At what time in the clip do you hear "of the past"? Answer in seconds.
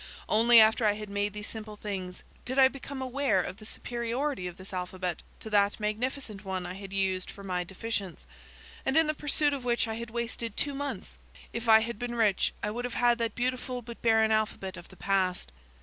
14.75-15.51